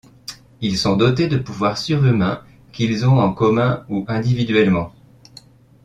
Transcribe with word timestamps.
Ils 0.61 0.79
sont 0.79 0.97
dotés 0.97 1.27
de 1.27 1.37
pouvoir 1.37 1.77
surhumains 1.77 2.41
qu'ils 2.73 3.05
ont 3.07 3.19
en 3.19 3.33
commun 3.35 3.85
ou 3.87 4.03
individuellement. 4.07 4.95